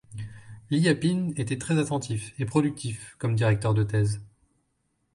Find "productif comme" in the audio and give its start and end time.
2.45-3.35